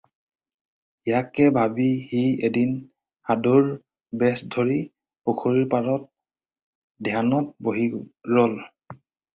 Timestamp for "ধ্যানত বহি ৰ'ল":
7.11-8.61